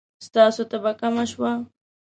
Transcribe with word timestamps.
ستاسو 0.27 0.61
تبه 0.71 0.91
کمه 0.99 1.23
شوه؟ 1.31 1.51